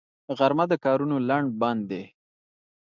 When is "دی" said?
1.91-2.03